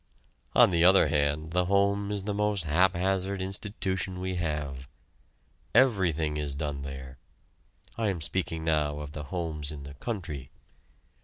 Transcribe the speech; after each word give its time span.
On 0.55 0.71
the 0.71 0.83
other 0.83 1.09
hand 1.09 1.51
the 1.51 1.65
home 1.65 2.11
is 2.11 2.23
the 2.23 2.33
most 2.33 2.63
haphazard 2.63 3.39
institution 3.39 4.19
we 4.19 4.33
have. 4.37 4.87
Everything 5.75 6.37
is 6.37 6.55
done 6.55 6.81
there. 6.81 7.19
(I 7.99 8.07
am 8.07 8.19
speaking 8.21 8.63
now 8.63 8.97
of 8.99 9.11
the 9.11 9.25
homes 9.25 9.69
in 9.71 9.83
the 9.83 9.93
country.) 9.93 10.49